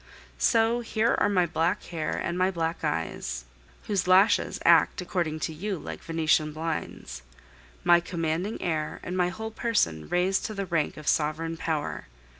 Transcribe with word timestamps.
So 0.39 0.79
here 0.79 1.15
are 1.19 1.29
my 1.29 1.45
black 1.45 1.83
hair 1.83 2.09
and 2.17 2.35
my 2.35 2.49
black 2.49 2.83
eyes 2.83 3.45
whose 3.83 4.07
lashes 4.07 4.59
act, 4.65 4.99
according 4.99 5.41
to 5.41 5.53
you, 5.53 5.77
like 5.77 6.01
Venetian 6.01 6.53
blinds 6.53 7.21
my 7.83 7.99
commanding 7.99 8.59
air, 8.63 8.99
and 9.03 9.15
my 9.15 9.29
whole 9.29 9.51
person, 9.51 10.09
raised 10.09 10.43
to 10.47 10.55
the 10.55 10.65
rank 10.65 10.97
of 10.97 11.07
sovereign 11.07 11.55
power! 11.55 12.07